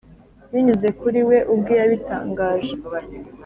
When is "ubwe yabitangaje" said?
1.53-2.73